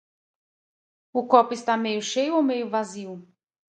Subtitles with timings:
[1.19, 3.11] O copo está meio cheio ou meio vazio?